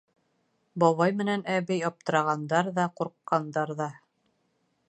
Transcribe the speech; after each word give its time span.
Бабай 0.83 1.13
менән 1.19 1.43
әбей 1.57 1.85
аптырағандар 1.91 2.73
ҙа, 2.79 2.89
ҡурҡҡандар 3.01 3.79
ҙа. 3.83 3.91